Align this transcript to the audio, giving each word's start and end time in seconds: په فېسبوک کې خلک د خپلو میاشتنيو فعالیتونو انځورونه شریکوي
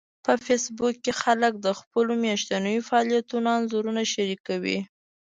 په 0.25 0.33
فېسبوک 0.45 0.95
کې 1.03 1.13
خلک 1.21 1.53
د 1.59 1.67
خپلو 1.79 2.11
میاشتنيو 2.25 2.85
فعالیتونو 2.89 3.47
انځورونه 3.57 4.01
شریکوي 4.13 4.79